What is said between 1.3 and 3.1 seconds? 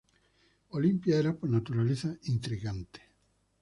por naturaleza, intrigante.